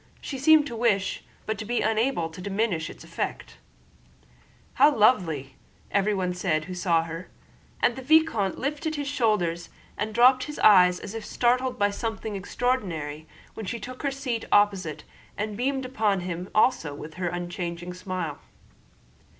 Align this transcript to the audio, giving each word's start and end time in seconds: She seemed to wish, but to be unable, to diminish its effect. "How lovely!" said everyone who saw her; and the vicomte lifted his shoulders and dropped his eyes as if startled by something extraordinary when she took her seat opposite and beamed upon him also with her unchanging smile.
She 0.19 0.39
seemed 0.39 0.65
to 0.65 0.75
wish, 0.75 1.23
but 1.45 1.59
to 1.59 1.63
be 1.65 1.81
unable, 1.81 2.27
to 2.31 2.41
diminish 2.41 2.89
its 2.89 3.03
effect. 3.03 3.57
"How 4.73 4.91
lovely!" 4.95 5.43
said 5.43 5.55
everyone 5.91 6.33
who 6.33 6.73
saw 6.73 7.03
her; 7.03 7.29
and 7.83 7.95
the 7.95 8.01
vicomte 8.01 8.57
lifted 8.57 8.95
his 8.95 9.07
shoulders 9.07 9.69
and 9.99 10.11
dropped 10.11 10.45
his 10.45 10.57
eyes 10.57 10.99
as 10.99 11.13
if 11.13 11.23
startled 11.23 11.77
by 11.77 11.91
something 11.91 12.35
extraordinary 12.35 13.27
when 13.53 13.67
she 13.67 13.79
took 13.79 14.01
her 14.01 14.09
seat 14.09 14.43
opposite 14.51 15.03
and 15.37 15.55
beamed 15.55 15.85
upon 15.85 16.21
him 16.21 16.49
also 16.55 16.95
with 16.95 17.13
her 17.21 17.27
unchanging 17.27 17.93
smile. 17.93 18.39